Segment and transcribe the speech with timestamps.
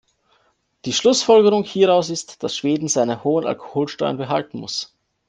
[0.85, 4.97] Die Schlussfolgerung hieraus ist, dass Schweden seine hohen Alkoholsteuern behalten muss.